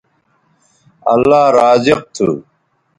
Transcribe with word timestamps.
اللہ 1.13 1.43
رازق 1.57 1.99
تھو 2.15 2.29